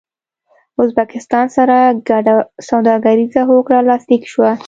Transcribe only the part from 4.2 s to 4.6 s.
شوه